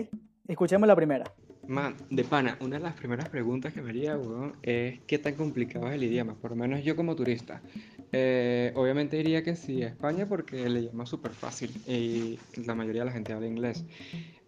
[0.47, 1.23] Escuchemos la primera.
[1.67, 4.17] Man, de pana, una de las primeras preguntas que me haría,
[4.63, 7.61] es qué tan complicado es el idioma, por lo menos yo como turista.
[8.11, 13.01] Eh, obviamente diría que sí, España porque el idioma es súper fácil y la mayoría
[13.01, 13.85] de la gente habla inglés.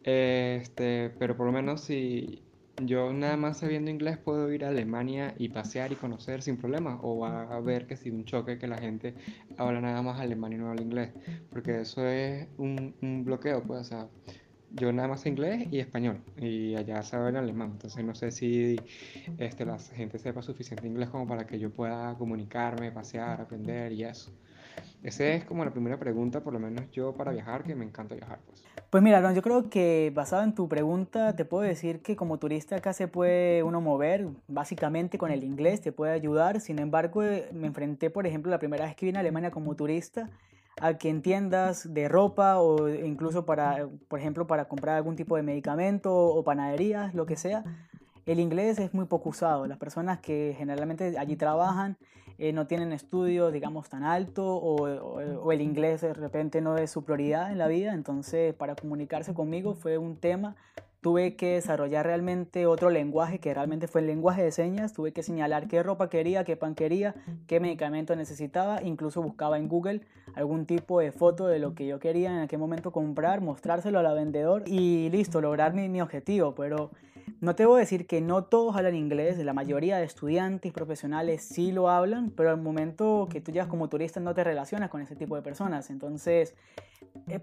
[0.04, 2.44] Este, pero por lo menos si
[2.84, 7.00] yo nada más sabiendo inglés puedo ir a Alemania y pasear y conocer sin problema
[7.02, 9.14] o va a ver que si un choque que la gente
[9.58, 11.12] habla nada más alemán y no habla inglés,
[11.50, 14.08] porque eso es un, un bloqueo, pues, o sea,
[14.76, 18.76] yo nada más inglés y español y allá saben alemán, entonces no sé si
[19.38, 24.04] este, la gente sepa suficiente inglés como para que yo pueda comunicarme, pasear, aprender y
[24.04, 24.32] eso.
[25.04, 28.16] Esa es como la primera pregunta, por lo menos yo para viajar, que me encanta
[28.16, 28.40] viajar.
[28.46, 32.40] Pues, pues mira, yo creo que basado en tu pregunta, te puedo decir que como
[32.40, 36.60] turista acá se puede uno mover básicamente con el inglés, te puede ayudar.
[36.60, 37.22] Sin embargo,
[37.54, 40.30] me enfrenté, por ejemplo, la primera vez que vine a Alemania como turista
[40.82, 45.36] a que en tiendas de ropa o incluso para, por ejemplo, para comprar algún tipo
[45.36, 47.64] de medicamento o panaderías, lo que sea,
[48.26, 49.68] el inglés es muy poco usado.
[49.68, 51.98] Las personas que generalmente allí trabajan
[52.38, 56.92] eh, no tienen estudios, digamos, tan alto o, o, el inglés de repente no es
[56.92, 57.94] su prioridad en la vida.
[57.94, 60.56] Entonces, para comunicarse conmigo fue un tema
[61.06, 64.92] tuve que desarrollar realmente otro lenguaje que realmente fue el lenguaje de señas.
[64.92, 67.14] Tuve que señalar qué ropa quería, qué pan quería,
[67.46, 68.82] qué medicamento necesitaba.
[68.82, 70.02] Incluso buscaba en Google
[70.34, 74.02] algún tipo de foto de lo que yo quería en aquel momento comprar, mostrárselo a
[74.02, 76.56] la vendedor y listo, lograr mi, mi objetivo.
[76.56, 76.90] Pero
[77.40, 81.44] no te voy a decir que no todos hablan inglés, la mayoría de estudiantes profesionales
[81.44, 85.02] sí lo hablan, pero al momento que tú llegas como turista no te relacionas con
[85.02, 85.92] ese tipo de personas.
[85.92, 86.56] Entonces,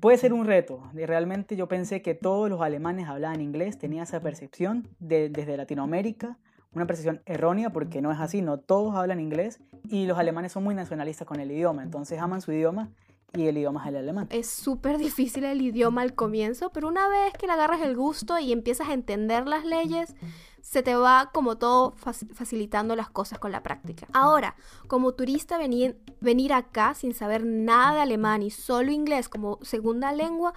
[0.00, 0.82] puede ser un reto.
[0.94, 6.38] Realmente yo pensé que todos los alemanes hablaban inglés, tenía esa percepción desde Latinoamérica,
[6.74, 10.64] una percepción errónea porque no es así, no todos hablan inglés y los alemanes son
[10.64, 12.90] muy nacionalistas con el idioma, entonces aman su idioma
[13.34, 14.28] y el idioma es el alemán.
[14.30, 18.38] Es súper difícil el idioma al comienzo, pero una vez que le agarras el gusto
[18.38, 20.14] y empiezas a entender las leyes,
[20.62, 24.06] se te va como todo facilitando las cosas con la práctica.
[24.12, 24.54] Ahora,
[24.86, 30.12] como turista venir, venir acá sin saber nada de alemán y solo inglés como segunda
[30.12, 30.54] lengua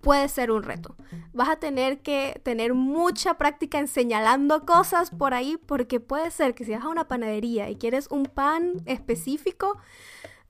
[0.00, 0.96] puede ser un reto.
[1.32, 6.54] Vas a tener que tener mucha práctica en señalando cosas por ahí porque puede ser
[6.54, 9.78] que si vas a una panadería y quieres un pan específico,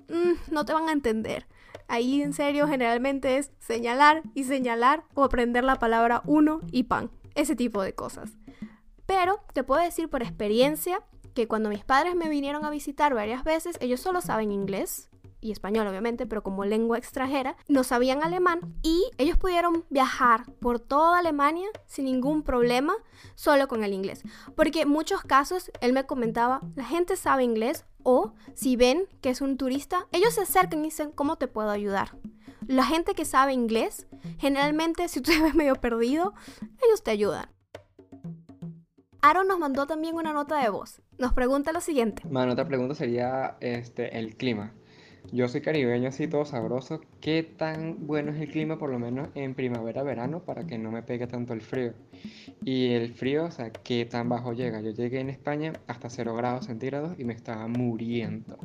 [0.08, 1.46] mm, no te van a entender.
[1.88, 7.10] Ahí en serio generalmente es señalar y señalar o aprender la palabra uno y pan.
[7.34, 8.30] Ese tipo de cosas.
[9.14, 11.02] Pero te puedo decir por experiencia
[11.34, 15.10] que cuando mis padres me vinieron a visitar varias veces, ellos solo saben inglés
[15.42, 20.80] y español obviamente, pero como lengua extranjera, no sabían alemán y ellos pudieron viajar por
[20.80, 22.94] toda Alemania sin ningún problema,
[23.34, 24.22] solo con el inglés.
[24.56, 29.28] Porque en muchos casos, él me comentaba, la gente sabe inglés o si ven que
[29.28, 32.16] es un turista, ellos se acercan y dicen, ¿cómo te puedo ayudar?
[32.66, 34.06] La gente que sabe inglés,
[34.38, 36.32] generalmente si tú te ves medio perdido,
[36.82, 37.50] ellos te ayudan.
[39.22, 41.00] Aaron nos mandó también una nota de voz.
[41.16, 42.24] Nos pregunta lo siguiente.
[42.28, 44.72] Mi otra pregunta sería este, el clima.
[45.30, 47.00] Yo soy caribeño así todo sabroso.
[47.20, 50.90] ¿Qué tan bueno es el clima por lo menos en primavera, verano para que no
[50.90, 51.94] me pegue tanto el frío?
[52.64, 54.80] Y el frío, o sea, ¿qué tan bajo llega?
[54.80, 58.58] Yo llegué en España hasta 0 grados centígrados y me estaba muriendo.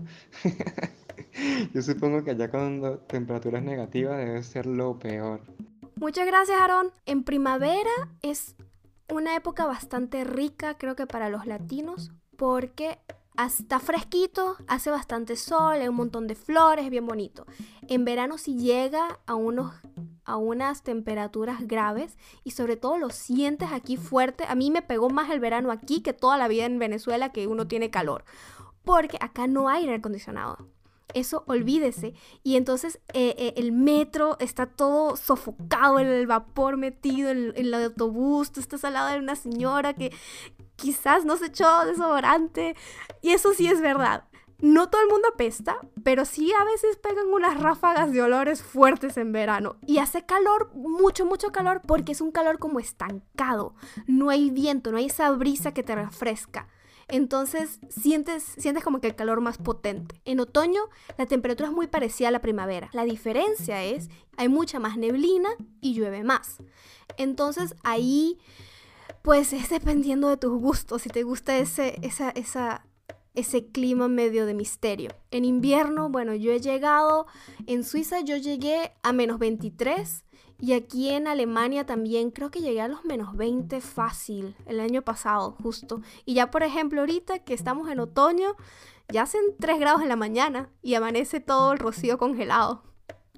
[1.73, 5.41] Yo supongo que allá con temperaturas negativas debe ser lo peor.
[5.95, 6.91] Muchas gracias, Aaron.
[7.05, 8.55] En primavera es
[9.09, 12.99] una época bastante rica, creo que para los latinos, porque
[13.45, 17.45] está fresquito, hace bastante sol, hay un montón de flores, es bien bonito.
[17.87, 19.73] En verano sí llega a unos
[20.25, 24.43] a unas temperaturas graves y sobre todo lo sientes aquí fuerte.
[24.49, 27.47] A mí me pegó más el verano aquí que toda la vida en Venezuela que
[27.47, 28.25] uno tiene calor,
[28.83, 30.67] porque acá no hay aire acondicionado
[31.17, 32.13] eso olvídese.
[32.43, 38.51] Y entonces eh, eh, el metro está todo sofocado, el vapor metido en, el autobús,
[38.51, 40.11] tú estás al lado de una señora que
[40.75, 42.75] quizás no se echó desodorante.
[43.21, 44.25] Y eso sí es verdad.
[44.59, 49.15] No todo el mundo apesta, pero sí a veces pegan unas ráfagas de olores fuertes
[49.17, 49.75] en verano.
[49.85, 53.75] Y hace calor, mucho, mucho calor, porque es un calor como estancado.
[54.07, 56.67] No hay viento, no hay esa brisa que te refresca.
[57.09, 60.21] Entonces sientes, sientes como que el calor más potente.
[60.25, 60.81] En otoño
[61.17, 62.89] la temperatura es muy parecida a la primavera.
[62.93, 66.57] La diferencia es, hay mucha más neblina y llueve más.
[67.17, 68.37] Entonces ahí,
[69.21, 72.85] pues es dependiendo de tus gustos, si te gusta ese, esa, esa,
[73.35, 75.11] ese clima medio de misterio.
[75.31, 77.27] En invierno, bueno, yo he llegado,
[77.67, 80.25] en Suiza yo llegué a menos 23
[80.59, 85.01] y aquí en Alemania también creo que llegué a los menos 20 fácil el año
[85.01, 86.01] pasado, justo.
[86.25, 88.55] Y ya por ejemplo ahorita que estamos en otoño,
[89.09, 92.83] ya hacen 3 grados en la mañana y amanece todo el rocío congelado.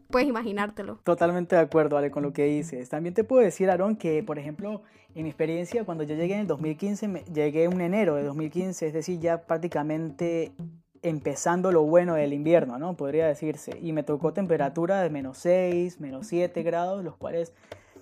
[0.09, 0.99] Puedes imaginártelo.
[1.03, 2.89] Totalmente de acuerdo, Ale, con lo que dices.
[2.89, 4.81] También te puedo decir, Aaron, que por ejemplo,
[5.13, 8.93] en mi experiencia, cuando yo llegué en el 2015, llegué en enero de 2015, es
[8.93, 10.53] decir, ya prácticamente
[11.01, 12.95] empezando lo bueno del invierno, ¿no?
[12.95, 13.77] Podría decirse.
[13.81, 17.53] Y me tocó temperatura de menos 6, menos 7 grados, los cuales,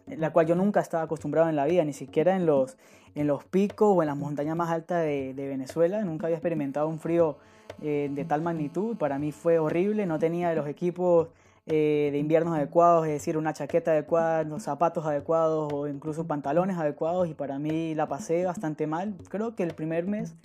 [0.07, 2.77] la cual yo nunca estaba acostumbrado en la vida, ni siquiera en los,
[3.15, 6.01] en los picos o en las montañas más altas de, Venezuela.
[6.03, 7.37] Nunca había experimentado un frío
[7.81, 8.97] eh, de tal magnitud.
[8.97, 11.29] Para mí fue horrible, no tenía los equipos
[11.67, 16.77] eh, de inviernos adecuados, es decir, una chaqueta adecuada, los zapatos adecuados o incluso pantalones
[16.77, 19.15] adecuados y para mí la pasé bastante mal.
[19.29, 20.35] Creo que el primer mes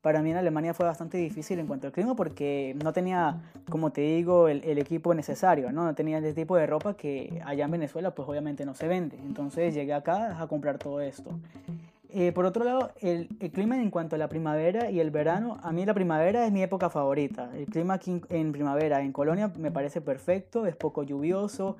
[0.00, 3.90] para mí en Alemania fue bastante difícil en cuanto al clima porque no tenía, como
[3.90, 5.84] te digo, el, equipo necesario, ¿no?
[5.84, 9.16] no tenía el tipo de ropa que allá en Venezuela pues obviamente no se vende.
[9.16, 11.32] Entonces llegué acá a comprar todo esto.
[12.10, 15.72] Eh, por otro lado, el, clima en cuanto a la primavera y el verano, a
[15.72, 17.50] mí la primavera es mi época favorita.
[17.54, 21.76] El clima aquí en primavera en Colonia me parece perfecto, es poco lluvioso,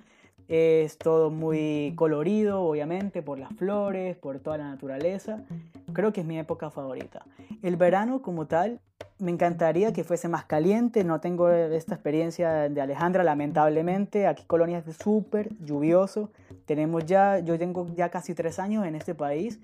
[0.49, 5.45] es todo muy colorido, obviamente, por las flores, por toda la naturaleza.
[5.93, 7.25] Creo que es mi época favorita.
[7.63, 8.81] El verano como tal
[9.19, 14.83] me encantaría que fuese más caliente, no tengo esta experiencia de Alejandra lamentablemente, aquí Colonia
[14.87, 16.31] es súper lluvioso,
[16.67, 19.59] tenemos ya, yo tengo ya casi tres años en este país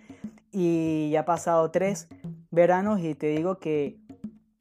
[0.54, 2.08] y ya ha pasado tres
[2.50, 3.98] veranos y te digo que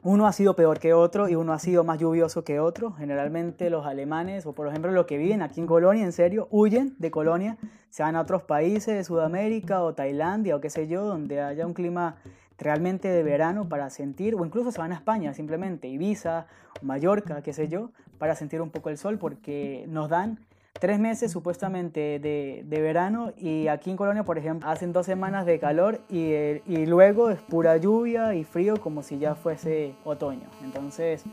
[0.02, 2.92] uno ha sido peor que otro y uno ha sido más lluvioso que otro.
[2.92, 6.96] Generalmente los alemanes, o por ejemplo los que viven aquí en Colonia, en serio, huyen
[7.00, 7.58] de Colonia,
[7.90, 11.66] se van a otros países de Sudamérica o Tailandia o qué sé yo, donde haya
[11.66, 12.18] un clima
[12.58, 16.48] realmente de verano para sentir, o incluso se van a España simplemente, Ibiza,
[16.82, 20.40] Mallorca, qué sé yo, para sentir un poco el sol, porque nos dan
[20.84, 25.46] tres meses supuestamente de, de, verano y aquí en Colonia, por ejemplo, hacen dos semanas
[25.46, 26.34] de calor y,
[26.68, 30.50] y, luego es pura lluvia y frío como si ya fuese otoño.
[30.62, 31.24] Entonces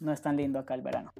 [0.00, 1.12] no es tan lindo acá el verano.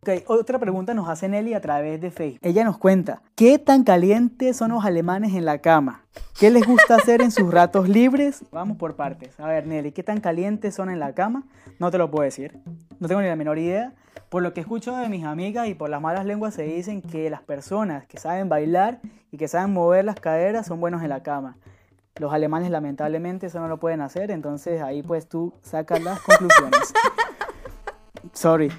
[0.00, 2.40] Ok, otra pregunta nos hace Nelly a través de Facebook.
[2.40, 6.06] Ella nos cuenta, ¿qué tan calientes son los alemanes en la cama?
[6.40, 8.42] ¿Qué les gusta hacer en sus ratos libres?
[8.50, 9.38] Vamos por partes.
[9.38, 11.44] A ver, Nelly, ¿qué tan calientes son en la cama?
[11.78, 12.58] No te lo puedo decir.
[12.98, 13.92] No tengo ni la menor idea.
[14.34, 17.30] Por lo que escucho de mis amigas y por las malas lenguas se dicen que
[17.30, 18.98] las personas que saben bailar
[19.30, 21.56] y que saben mover las caderas son buenos en la cama.
[22.16, 26.92] Los alemanes lamentablemente eso no lo pueden hacer, entonces ahí pues tú sacas las conclusiones.
[28.32, 28.72] Sorry.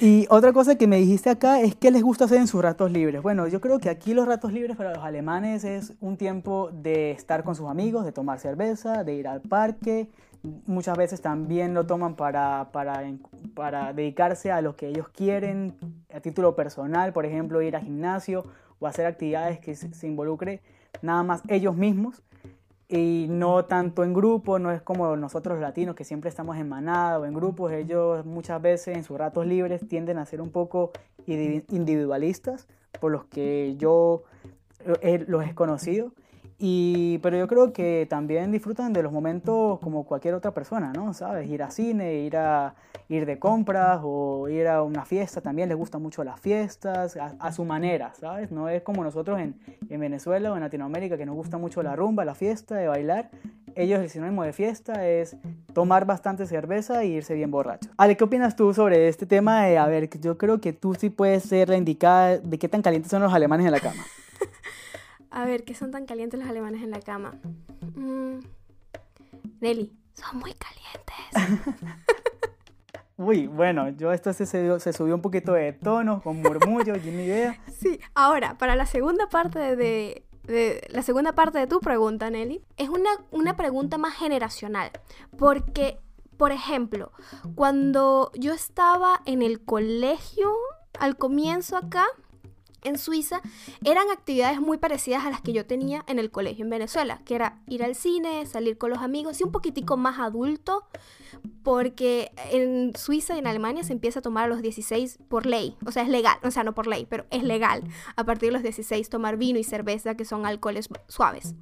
[0.00, 2.90] Y otra cosa que me dijiste acá es qué les gusta hacer en sus ratos
[2.90, 3.20] libres.
[3.20, 7.10] Bueno, yo creo que aquí los ratos libres para los alemanes es un tiempo de
[7.10, 10.08] estar con sus amigos, de tomar cerveza, de ir al parque.
[10.42, 13.04] Muchas veces también lo toman para, para,
[13.54, 15.76] para dedicarse a lo que ellos quieren,
[16.12, 18.44] a título personal, por ejemplo, ir al gimnasio
[18.80, 20.60] o hacer actividades que se involucre
[21.00, 22.22] nada más ellos mismos
[22.88, 27.18] y no tanto en grupo, no es como nosotros latinos que siempre estamos en manada
[27.18, 30.92] o en grupos, ellos muchas veces en sus ratos libres tienden a ser un poco
[31.26, 32.68] individualistas,
[33.00, 34.24] por los que yo
[35.26, 36.12] los he conocido
[37.22, 41.12] pero yo creo que también disfrutan de los momentos como cualquier otra persona, ¿no?
[41.12, 41.48] ¿Sabes?
[41.50, 42.74] Ir a cine, ir a
[43.08, 47.52] ir de compras o ir a una fiesta, también les gustan mucho las fiestas, a,
[47.52, 48.52] su manera, ¿sabes?
[48.52, 49.56] No es como nosotros en,
[49.90, 53.30] en, Venezuela o en Latinoamérica que nos gusta mucho la rumba, la fiesta, de bailar.
[53.74, 55.36] Ellos el sinónimo de fiesta es
[55.72, 57.90] tomar bastante cerveza e irse bien borracho.
[57.96, 59.64] Ale, ¿qué opinas tú sobre este tema?
[59.64, 63.10] a ver, yo creo que tú sí puedes ser la indicada de qué tan calientes
[63.10, 64.02] son los alemanes en la cama.
[65.32, 67.34] A ver, ¿qué son tan calientes los alemanes en la cama?
[67.94, 68.40] Mm,
[69.60, 71.66] Nelly, son muy calientes.
[73.16, 77.24] Uy, bueno, yo esto se, se, subió un poquito de tono, con murmullos, y ni
[77.24, 77.58] idea.
[77.80, 82.62] Sí, ahora, para la segunda parte de, de, la segunda parte de tu pregunta, Nelly,
[82.76, 84.90] es una, una pregunta más generacional.
[85.38, 85.98] Porque,
[86.36, 87.10] por ejemplo,
[87.54, 90.52] cuando yo estaba en el colegio,
[90.98, 92.04] al comienzo acá,
[92.82, 93.40] en Suiza
[93.84, 97.34] eran actividades muy parecidas a las que yo tenía en el colegio en Venezuela, que
[97.34, 100.86] era ir al cine, salir con los amigos y un poquitico más adulto,
[101.62, 105.76] porque en Suiza y en Alemania se empieza a tomar a los 16 por ley,
[105.86, 107.84] o sea, es legal, o sea, no por ley, pero es legal
[108.16, 111.54] a partir de los 16 tomar vino y cerveza, que son alcoholes suaves.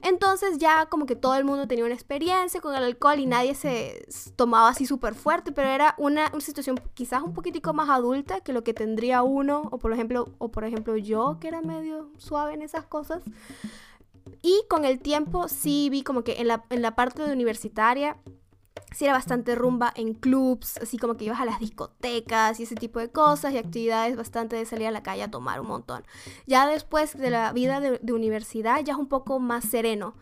[0.00, 3.54] Entonces ya como que todo el mundo tenía una experiencia con el alcohol y nadie
[3.54, 4.06] se
[4.36, 8.52] tomaba así súper fuerte, pero era una, una, situación quizás un poquitico más adulta que
[8.52, 12.54] lo que tendría uno, o por ejemplo, o por ejemplo yo, que era medio suave
[12.54, 13.22] en esas cosas.
[14.42, 18.18] Y con el tiempo sí vi como que en la, en la parte de universitaria
[18.94, 22.76] sí era bastante rumba en clubs, así como que ibas a las discotecas y ese
[22.76, 26.04] tipo de cosas y actividades bastante de salir a la calle a tomar un montón.
[26.46, 30.14] Ya después de la vida de, universidad ya es un poco más sereno.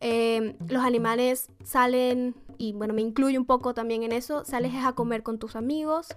[0.00, 4.92] Eh, los animales salen, y bueno, me incluye un poco también en eso, sales a
[4.92, 6.08] comer con tus amigos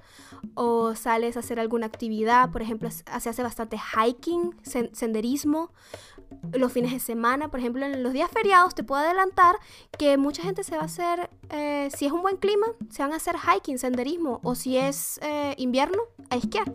[0.54, 4.56] o sales a hacer alguna actividad, por ejemplo, se hace bastante hiking,
[4.92, 5.72] senderismo,
[6.54, 9.56] los fines de semana, por ejemplo, en los días feriados te puedo adelantar
[9.98, 13.14] que mucha gente se va a hacer, eh, si es un buen clima, se van
[13.14, 16.74] a hacer hiking, senderismo, o si es eh, invierno, a esquiar.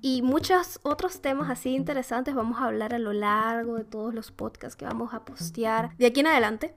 [0.00, 4.32] y muchos otros temas así interesantes vamos a hablar a lo largo de todos los
[4.32, 6.74] podcasts que vamos a postear de aquí en adelante.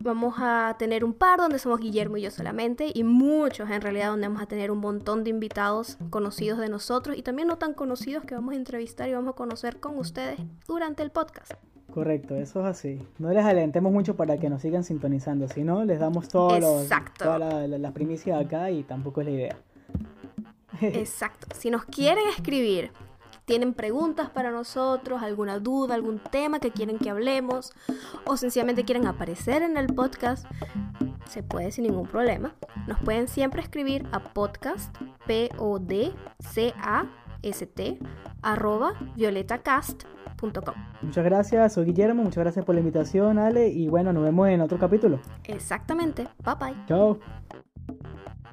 [0.00, 4.10] Vamos a tener un par donde somos Guillermo y yo solamente y muchos en realidad
[4.10, 7.74] donde vamos a tener un montón de invitados conocidos de nosotros y también no tan
[7.74, 11.52] conocidos que vamos a entrevistar y vamos a conocer con ustedes durante el podcast.
[11.92, 13.02] Correcto, eso es así.
[13.18, 16.84] No les alentemos mucho para que nos sigan sintonizando, si no les damos todo
[17.18, 19.56] toda la, la primicia acá y tampoco es la idea.
[20.80, 21.48] Exacto.
[21.58, 22.92] Si nos quieren escribir,
[23.48, 27.72] tienen preguntas para nosotros, alguna duda, algún tema que quieren que hablemos
[28.26, 30.46] o sencillamente quieren aparecer en el podcast,
[31.26, 32.54] se puede sin ningún problema.
[32.86, 34.94] Nos pueden siempre escribir a podcast,
[35.26, 37.06] P-O-D-C-A
[38.42, 40.74] arroba violetacast.com.
[41.00, 44.60] Muchas gracias, soy Guillermo, muchas gracias por la invitación, Ale, y bueno, nos vemos en
[44.60, 45.20] otro capítulo.
[45.44, 46.76] Exactamente, bye bye.
[46.86, 47.18] Chao.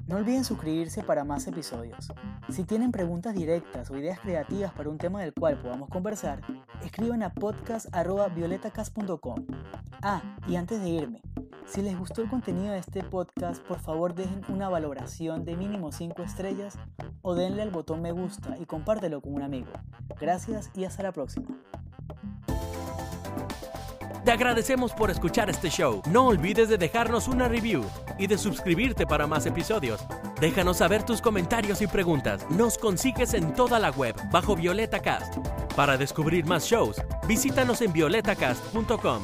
[0.06, 2.12] No olviden suscribirse para más episodios.
[2.48, 6.42] Si tienen preguntas directas o ideas creativas para un tema del cual podamos conversar,
[6.84, 9.46] escriban a podcast.violetacast.com.
[10.02, 11.22] Ah, y antes de irme,
[11.66, 15.90] si les gustó el contenido de este podcast, por favor dejen una valoración de mínimo
[15.90, 16.78] 5 estrellas
[17.22, 19.72] o denle al botón me gusta y compártelo con un amigo.
[20.20, 21.48] Gracias y hasta la próxima.
[24.26, 26.02] Te agradecemos por escuchar este show.
[26.10, 27.84] No olvides de dejarnos una review
[28.18, 30.04] y de suscribirte para más episodios.
[30.40, 32.44] Déjanos saber tus comentarios y preguntas.
[32.50, 35.36] Nos consigues en toda la web bajo Violeta Cast.
[35.76, 39.22] Para descubrir más shows, visítanos en violetacast.com.